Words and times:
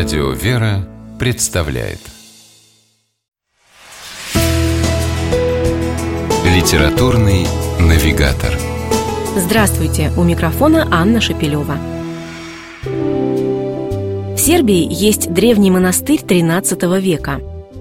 Радио 0.00 0.30
«Вера» 0.30 0.88
представляет 1.18 1.98
Литературный 6.42 7.46
навигатор 7.78 8.58
Здравствуйте! 9.36 10.10
У 10.16 10.22
микрофона 10.22 10.88
Анна 10.90 11.20
Шапилева. 11.20 11.76
В 12.82 14.38
Сербии 14.38 14.88
есть 14.90 15.34
древний 15.34 15.70
монастырь 15.70 16.20
XIII 16.20 16.98
века. 16.98 17.38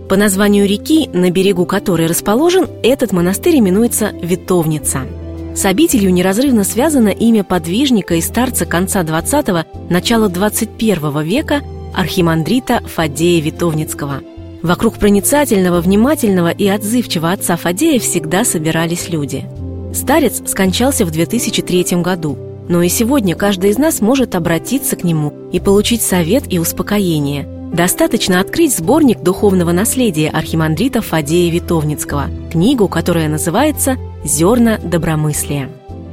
По 0.10 0.18
названию 0.18 0.68
реки, 0.68 1.10
на 1.14 1.32
берегу 1.32 1.66
которой 1.66 2.08
расположен, 2.08 2.68
этот 2.84 3.14
монастырь 3.14 3.60
именуется 3.60 4.12
Витовница– 4.22 5.04
с 5.56 5.66
обителью 5.66 6.14
неразрывно 6.14 6.64
связано 6.64 7.10
имя 7.10 7.44
подвижника 7.44 8.16
и 8.16 8.22
старца 8.22 8.66
конца 8.66 9.04
XX– 9.04 9.66
начала 9.90 10.30
XXI 10.30 11.24
века 11.26 11.62
архимандрита 11.94 12.82
Фадея 12.86 13.42
Витовницкого. 13.42 14.22
Вокруг 14.62 14.98
проницательного, 14.98 15.82
внимательного 15.82 16.50
и 16.50 16.68
отзывчивого 16.68 17.32
отца 17.32 17.56
Фадея 17.56 18.00
всегда 18.00 18.44
собирались 18.44 19.10
люди. 19.10 19.46
Старец 19.94 20.42
скончался 20.46 21.06
в 21.06 21.12
2003 21.12 22.02
году, 22.02 22.38
но 22.68 22.82
и 22.82 22.90
сегодня 22.90 23.36
каждый 23.36 23.72
из 23.72 23.78
нас 23.78 24.02
может 24.02 24.36
обратиться 24.36 24.96
к 24.96 25.04
нему 25.04 25.34
и 25.52 25.60
получить 25.60 26.02
совет 26.02 26.44
и 26.52 26.60
успокоение. 26.60 27.48
Достаточно 27.74 28.40
открыть 28.40 28.76
сборник 28.76 29.22
духовного 29.22 29.72
наследия 29.72 30.30
архимандрита 30.30 31.02
Фадея 31.02 31.52
Витовницкого, 31.52 32.26
книгу, 32.52 32.88
которая 32.88 33.30
называется 33.30 33.98
зерна 34.24 34.78
добромыслия. 34.78 35.70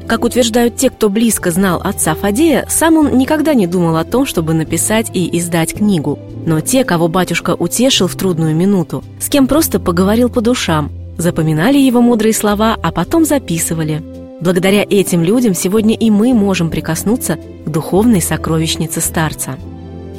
Как 0.06 0.24
утверждают 0.24 0.76
те, 0.76 0.90
кто 0.90 1.08
близко 1.08 1.50
знал 1.50 1.80
отца 1.82 2.14
Фадея, 2.14 2.64
сам 2.68 2.96
он 2.96 3.18
никогда 3.18 3.54
не 3.54 3.66
думал 3.66 3.96
о 3.96 4.04
том, 4.04 4.24
чтобы 4.24 4.54
написать 4.54 5.10
и 5.12 5.36
издать 5.36 5.74
книгу. 5.74 6.18
Но 6.46 6.60
те, 6.60 6.84
кого 6.84 7.08
батюшка 7.08 7.54
утешил 7.54 8.06
в 8.06 8.14
трудную 8.14 8.54
минуту, 8.54 9.02
с 9.18 9.28
кем 9.28 9.48
просто 9.48 9.80
поговорил 9.80 10.28
по 10.28 10.40
душам, 10.40 10.92
запоминали 11.18 11.78
его 11.78 12.00
мудрые 12.00 12.32
слова, 12.34 12.76
а 12.80 12.92
потом 12.92 13.24
записывали. 13.24 14.00
Благодаря 14.40 14.82
этим 14.88 15.24
людям 15.24 15.54
сегодня 15.54 15.96
и 15.96 16.10
мы 16.10 16.34
можем 16.34 16.70
прикоснуться 16.70 17.38
к 17.64 17.68
духовной 17.68 18.20
сокровищнице 18.20 19.00
старца. 19.00 19.56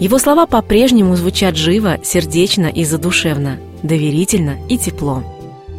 Его 0.01 0.19
слова 0.19 0.47
по-прежнему 0.47 1.15
звучат 1.15 1.55
живо, 1.55 1.97
сердечно 2.03 2.65
и 2.65 2.83
задушевно, 2.83 3.57
доверительно 3.83 4.57
и 4.67 4.77
тепло. 4.77 5.23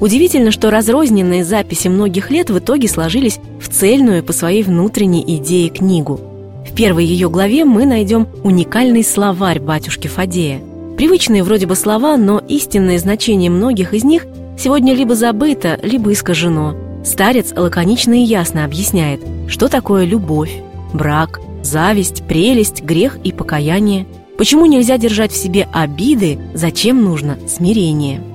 Удивительно, 0.00 0.52
что 0.52 0.70
разрозненные 0.70 1.44
записи 1.44 1.88
многих 1.88 2.30
лет 2.30 2.50
в 2.50 2.58
итоге 2.58 2.88
сложились 2.88 3.40
в 3.60 3.68
цельную 3.68 4.22
по 4.22 4.32
своей 4.32 4.62
внутренней 4.62 5.24
идее 5.26 5.70
книгу. 5.70 6.20
В 6.68 6.74
первой 6.74 7.04
ее 7.04 7.28
главе 7.28 7.64
мы 7.64 7.84
найдем 7.84 8.28
уникальный 8.44 9.02
словарь 9.02 9.58
батюшки 9.58 10.06
Фадея. 10.06 10.60
Привычные 10.96 11.42
вроде 11.42 11.66
бы 11.66 11.74
слова, 11.74 12.16
но 12.16 12.38
истинное 12.48 12.98
значение 12.98 13.50
многих 13.50 13.94
из 13.94 14.04
них 14.04 14.26
сегодня 14.58 14.94
либо 14.94 15.14
забыто, 15.14 15.78
либо 15.82 16.12
искажено. 16.12 16.76
Старец 17.04 17.52
лаконично 17.56 18.14
и 18.14 18.24
ясно 18.24 18.64
объясняет, 18.64 19.20
что 19.48 19.68
такое 19.68 20.04
любовь, 20.04 20.52
брак, 20.92 21.40
зависть, 21.62 22.24
прелесть, 22.26 22.82
грех 22.82 23.18
и 23.24 23.32
покаяние, 23.32 24.06
почему 24.36 24.66
нельзя 24.66 24.98
держать 24.98 25.32
в 25.32 25.36
себе 25.36 25.68
обиды, 25.72 26.38
зачем 26.54 27.02
нужно 27.02 27.38
смирение– 27.48 28.20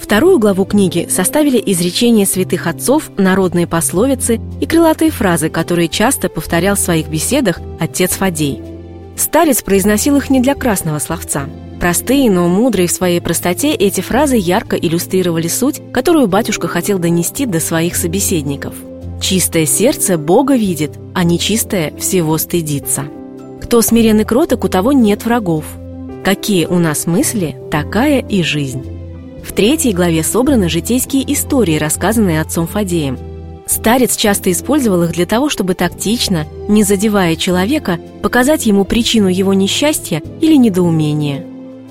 Вторую 0.00 0.38
главу 0.38 0.64
книги 0.64 1.06
составили 1.10 1.62
изречения 1.64 2.24
святых 2.24 2.66
отцов, 2.66 3.10
народные 3.18 3.66
пословицы 3.66 4.40
и 4.60 4.66
крылатые 4.66 5.10
фразы, 5.10 5.50
которые 5.50 5.88
часто 5.88 6.28
повторял 6.28 6.74
в 6.74 6.80
своих 6.80 7.08
беседах 7.08 7.60
отец 7.78 8.12
Фадей. 8.12 8.62
Старец 9.16 9.62
произносил 9.62 10.16
их 10.16 10.30
не 10.30 10.40
для 10.40 10.54
красного 10.54 10.98
словца. 10.98 11.46
Простые, 11.78 12.30
но 12.30 12.48
мудрые 12.48 12.88
в 12.88 12.92
своей 12.92 13.20
простоте, 13.20 13.72
эти 13.74 14.00
фразы 14.00 14.36
ярко 14.36 14.76
иллюстрировали 14.76 15.48
суть, 15.48 15.80
которую 15.92 16.26
батюшка 16.26 16.66
хотел 16.66 16.98
донести 16.98 17.44
до 17.44 17.60
своих 17.60 17.94
собеседников. 17.94 18.74
«Чистое 19.20 19.66
сердце 19.66 20.16
Бога 20.16 20.56
видит, 20.56 20.92
а 21.14 21.24
нечистое 21.24 21.92
всего 21.98 22.38
стыдится». 22.38 23.04
«Кто 23.62 23.82
смирен 23.82 24.24
кроток, 24.24 24.64
у 24.64 24.68
того 24.68 24.92
нет 24.92 25.24
врагов». 25.26 25.64
«Какие 26.24 26.66
у 26.66 26.78
нас 26.78 27.06
мысли, 27.06 27.56
такая 27.70 28.20
и 28.20 28.42
жизнь». 28.42 28.99
В 29.42 29.52
третьей 29.52 29.92
главе 29.92 30.22
собраны 30.22 30.68
житейские 30.68 31.30
истории, 31.32 31.78
рассказанные 31.78 32.40
отцом 32.40 32.66
Фадеем. 32.66 33.18
Старец 33.66 34.16
часто 34.16 34.50
использовал 34.50 35.04
их 35.04 35.12
для 35.12 35.26
того, 35.26 35.48
чтобы 35.48 35.74
тактично, 35.74 36.46
не 36.68 36.82
задевая 36.82 37.36
человека, 37.36 38.00
показать 38.20 38.66
ему 38.66 38.84
причину 38.84 39.28
его 39.28 39.54
несчастья 39.54 40.22
или 40.40 40.56
недоумения. 40.56 41.44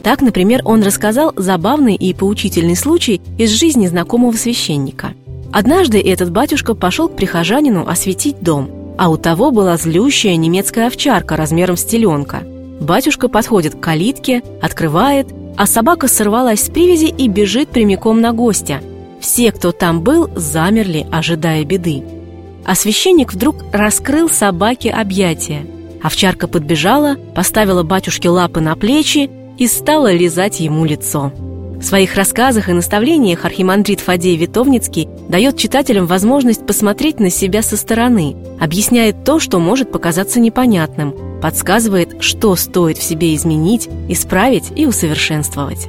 Так, 0.03 0.21
например, 0.21 0.61
он 0.65 0.83
рассказал 0.83 1.33
забавный 1.35 1.95
и 1.95 2.13
поучительный 2.13 2.75
случай 2.75 3.21
из 3.37 3.51
жизни 3.51 3.87
знакомого 3.87 4.33
священника. 4.33 5.13
Однажды 5.51 5.99
этот 5.99 6.31
батюшка 6.31 6.75
пошел 6.75 7.07
к 7.07 7.15
прихожанину 7.15 7.87
осветить 7.87 8.41
дом, 8.41 8.69
а 8.97 9.09
у 9.09 9.17
того 9.17 9.51
была 9.51 9.77
злющая 9.77 10.35
немецкая 10.35 10.87
овчарка 10.87 11.35
размером 11.35 11.77
с 11.77 11.85
теленка. 11.85 12.43
Батюшка 12.81 13.27
подходит 13.27 13.75
к 13.75 13.79
калитке, 13.79 14.43
открывает 14.61 15.27
а 15.59 15.65
собака 15.65 16.07
сорвалась 16.07 16.63
с 16.63 16.69
привязи 16.69 17.07
и 17.07 17.27
бежит 17.27 17.67
прямиком 17.67 18.21
на 18.21 18.31
гостя. 18.31 18.79
Все, 19.19 19.51
кто 19.51 19.73
там 19.73 20.01
был, 20.01 20.29
замерли, 20.33 21.05
ожидая 21.11 21.65
беды. 21.65 22.01
А 22.65 22.75
священник 22.75 23.33
вдруг 23.33 23.57
раскрыл 23.73 24.29
собаке 24.29 24.89
объятия. 24.89 25.65
Овчарка 26.01 26.47
подбежала, 26.47 27.17
поставила 27.35 27.83
батюшке 27.83 28.29
лапы 28.29 28.61
на 28.61 28.77
плечи 28.77 29.29
и 29.57 29.67
стала 29.67 30.13
лизать 30.13 30.61
ему 30.61 30.85
лицо. 30.85 31.33
В 31.35 31.83
своих 31.83 32.15
рассказах 32.15 32.69
и 32.69 32.73
наставлениях 32.73 33.43
архимандрит 33.43 33.99
Фадей 33.99 34.37
Витовницкий 34.37 35.09
дает 35.27 35.57
читателям 35.57 36.05
возможность 36.05 36.65
посмотреть 36.65 37.19
на 37.19 37.29
себя 37.29 37.63
со 37.63 37.75
стороны, 37.75 38.37
объясняет 38.61 39.25
то, 39.25 39.39
что 39.39 39.59
может 39.59 39.91
показаться 39.91 40.39
непонятным– 40.39 41.13
подсказывает, 41.41 42.21
что 42.21 42.55
стоит 42.55 42.97
в 42.97 43.03
себе 43.03 43.35
изменить, 43.35 43.89
исправить 44.07 44.71
и 44.75 44.85
усовершенствовать. 44.85 45.87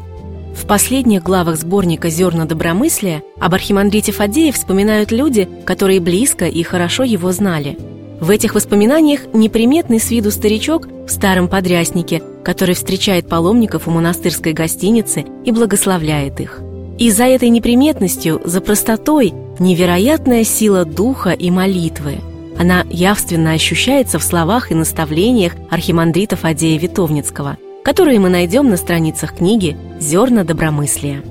В 0.54 0.66
последних 0.66 1.22
главах 1.22 1.56
сборника 1.56 2.10
«Зерна 2.10 2.44
добромыслия» 2.44 3.22
об 3.40 3.54
архимандрите 3.54 4.12
Фадее 4.12 4.52
вспоминают 4.52 5.10
люди, 5.10 5.48
которые 5.64 6.00
близко 6.00 6.46
и 6.46 6.62
хорошо 6.62 7.02
его 7.04 7.32
знали. 7.32 7.78
В 8.20 8.28
этих 8.28 8.54
воспоминаниях 8.54 9.32
неприметный 9.32 9.98
с 9.98 10.10
виду 10.10 10.30
старичок 10.30 10.86
в 10.86 11.08
старом 11.08 11.48
подряснике, 11.48 12.22
который 12.44 12.74
встречает 12.74 13.28
паломников 13.28 13.88
у 13.88 13.90
монастырской 13.90 14.52
гостиницы 14.52 15.24
и 15.44 15.52
благословляет 15.52 16.40
их. 16.40 16.60
И 16.98 17.10
за 17.10 17.24
этой 17.24 17.48
неприметностью, 17.48 18.42
за 18.44 18.60
простотой, 18.60 19.32
невероятная 19.58 20.44
сила 20.44 20.84
духа 20.84 21.30
и 21.30 21.50
молитвы– 21.50 22.18
она 22.60 22.84
явственно 22.90 23.52
ощущается 23.52 24.18
в 24.18 24.22
словах 24.22 24.70
и 24.70 24.74
наставлениях 24.74 25.54
архимандрита 25.70 26.36
Фадея 26.36 26.78
Витовницкого, 26.78 27.56
которые 27.82 28.20
мы 28.20 28.28
найдем 28.28 28.68
на 28.68 28.76
страницах 28.76 29.36
книги 29.36 29.78
«Зерна 29.98 30.44
добромыслия». 30.44 31.22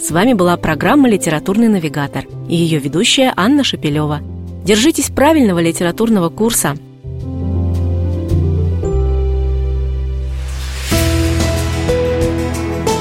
С 0.00 0.12
вами 0.12 0.34
была 0.34 0.56
программа 0.56 1.08
«Литературный 1.08 1.66
навигатор» 1.66 2.24
и 2.48 2.54
ее 2.54 2.78
ведущая 2.78 3.32
Анна 3.34 3.64
Шапилева. 3.64 4.20
Держитесь 4.62 5.10
правильного 5.10 5.58
литературного 5.58 6.28
курса. 6.28 6.76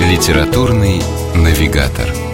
«Литературный 0.01 1.03
навигатор» 1.35 2.26